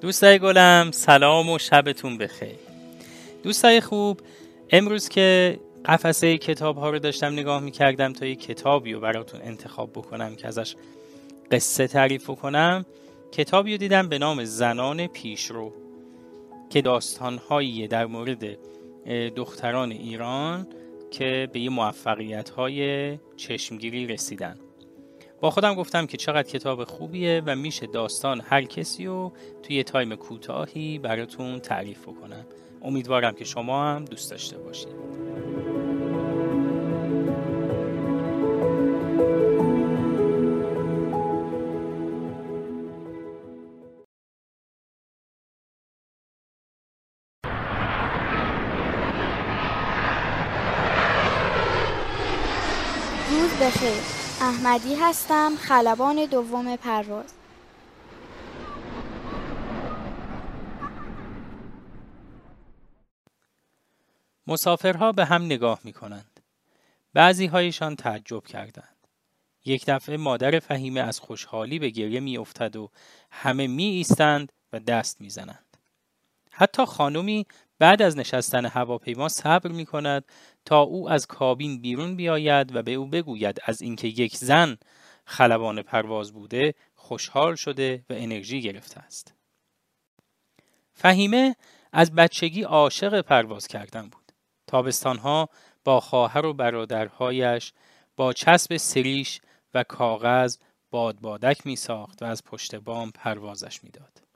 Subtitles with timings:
[0.00, 2.56] دوستای گلم سلام و شبتون بخیر.
[3.42, 4.20] دوستای خوب
[4.70, 9.90] امروز که قفسه کتاب ها رو داشتم نگاه می‌کردم تا یک کتابی رو براتون انتخاب
[9.92, 10.74] بکنم که ازش
[11.50, 12.86] قصه تعریف کنم
[13.32, 15.72] کتابی رو دیدم به نام زنان پیشرو
[16.70, 18.58] که داستانهایی در مورد
[19.36, 20.66] دختران ایران
[21.10, 24.58] که به یه موفقیت های چشمگیری رسیدن.
[25.40, 30.14] با خودم گفتم که چقدر کتاب خوبیه و میشه داستان هر کسی رو توی تایم
[30.14, 32.46] کوتاهی براتون تعریف کنم
[32.82, 34.88] امیدوارم که شما هم دوست داشته باشید.
[53.30, 54.17] روز بخیر.
[54.40, 57.32] احمدی هستم خلبان دوم پرواز
[64.46, 66.40] مسافرها به هم نگاه می کنند.
[67.14, 68.96] بعضی هایشان تعجب کردند.
[69.64, 72.90] یک دفعه مادر فهیمه از خوشحالی به گریه می افتد و
[73.30, 75.76] همه می ایستند و دست می زنند.
[76.50, 77.46] حتی خانمی
[77.78, 80.24] بعد از نشستن هواپیما صبر می کند
[80.64, 84.78] تا او از کابین بیرون بیاید و به او بگوید از اینکه یک زن
[85.24, 89.34] خلبان پرواز بوده خوشحال شده و انرژی گرفته است.
[90.92, 91.56] فهیمه
[91.92, 94.32] از بچگی عاشق پرواز کردن بود.
[94.66, 95.48] تابستانها
[95.84, 97.72] با خواهر و برادرهایش
[98.16, 99.40] با چسب سریش
[99.74, 100.56] و کاغذ
[100.90, 104.27] بادبادک می ساخت و از پشت بام پروازش می‌داد.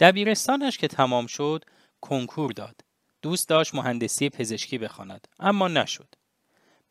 [0.00, 1.64] دبیرستانش که تمام شد
[2.00, 2.80] کنکور داد.
[3.22, 6.14] دوست داشت مهندسی پزشکی بخواند اما نشد.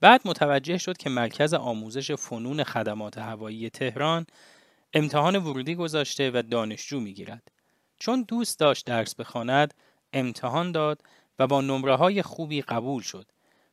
[0.02, 4.26] بعد متوجه شد که مرکز آموزش فنون خدمات هوایی تهران
[4.94, 7.52] امتحان ورودی گذاشته و دانشجو می‌گیرد.
[8.00, 9.73] چون دوست داشت درس بخواند
[10.14, 11.02] امتحان داد
[11.40, 13.26] و با نمره های خوبی قبول شد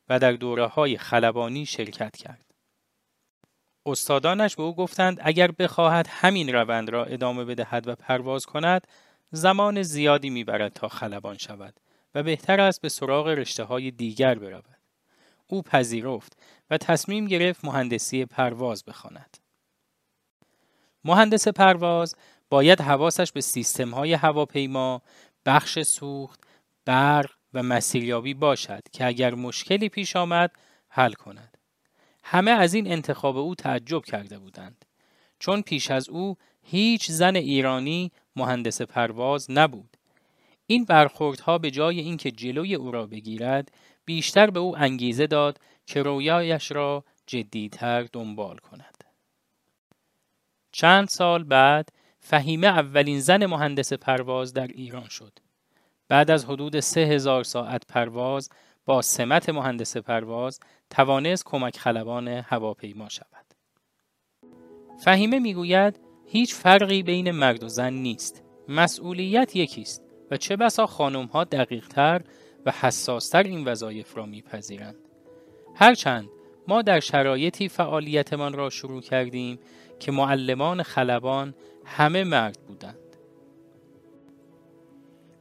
[0.09, 2.45] و در دوره های خلبانی شرکت کرد.
[3.85, 8.87] استادانش به او گفتند اگر بخواهد همین روند را ادامه بدهد و پرواز کند
[9.31, 11.79] زمان زیادی می‌برد تا خلبان شود
[12.15, 14.77] و بهتر است به سراغ رشته های دیگر برود.
[15.47, 16.37] او پذیرفت
[16.69, 19.37] و تصمیم گرفت مهندسی پرواز بخواند.
[21.03, 22.15] مهندس پرواز
[22.49, 25.01] باید حواسش به سیستم های هواپیما،
[25.45, 26.39] بخش سوخت،
[26.85, 30.51] برق و مسیریابی باشد که اگر مشکلی پیش آمد
[30.89, 31.57] حل کند.
[32.23, 34.85] همه از این انتخاب او تعجب کرده بودند
[35.39, 39.97] چون پیش از او هیچ زن ایرانی مهندس پرواز نبود.
[40.67, 43.71] این برخوردها به جای اینکه جلوی او را بگیرد
[44.05, 49.03] بیشتر به او انگیزه داد که رویایش را جدیتر دنبال کند.
[50.71, 55.39] چند سال بعد فهیمه اولین زن مهندس پرواز در ایران شد.
[56.07, 58.49] بعد از حدود سه هزار ساعت پرواز
[58.85, 60.59] با سمت مهندس پرواز
[60.89, 63.45] توانست کمک خلبان هواپیما شود.
[65.03, 68.43] فهیمه می‌گوید هیچ فرقی بین مرد و زن نیست.
[68.67, 72.21] مسئولیت یکیست و چه بسا خانم ها دقیق تر
[72.65, 74.95] و حساستر این وظایف را میپذیرند.
[75.75, 76.29] هرچند
[76.67, 79.59] ما در شرایطی فعالیتمان را شروع کردیم
[79.99, 81.53] که معلمان خلبان
[81.85, 82.97] همه مرد بودند.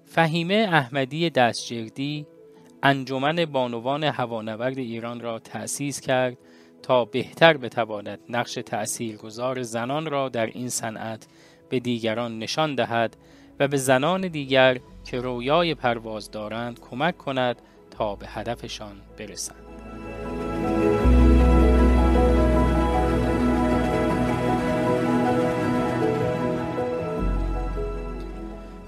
[0.05, 2.27] فهیمه احمدی دستجردی
[2.83, 6.39] انجمن بانوان هوانورد ایران را تأسیس کرد
[6.84, 11.27] تا بهتر بتواند نقش تأثیرگذار زنان را در این صنعت
[11.69, 13.17] به دیگران نشان دهد
[13.61, 19.56] و به زنان دیگر که رویای پرواز دارند کمک کند تا به هدفشان برسند.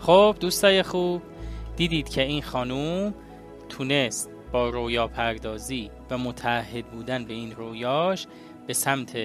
[0.00, 1.22] خب دوستای خوب
[1.76, 3.14] دیدید که این خانوم
[3.68, 8.26] تونست با رویا پردازی و متحد بودن به این رویاش
[8.66, 9.18] به سمت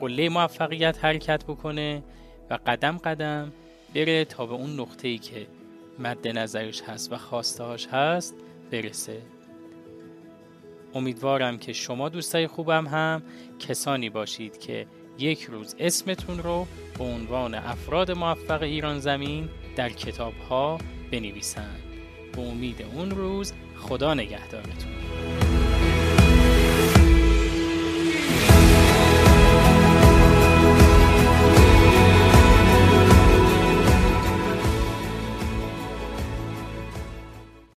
[0.00, 2.02] قله موفقیت حرکت بکنه
[2.50, 3.52] و قدم قدم
[3.94, 5.46] بره تا به اون نقطه ای که
[5.98, 8.34] مد نظرش هست و خواستهاش هست
[8.70, 9.22] برسه.
[10.94, 13.22] امیدوارم که شما دوستای خوبم هم
[13.58, 14.86] کسانی باشید که
[15.18, 16.66] یک روز اسمتون رو
[16.98, 20.78] به عنوان افراد موفق ایران زمین در کتاب ها
[21.12, 21.82] بنویسند.
[22.32, 25.05] به امید اون روز خدا نگهدارتون.